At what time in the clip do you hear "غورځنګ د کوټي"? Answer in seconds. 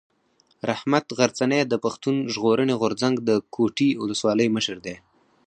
2.81-3.89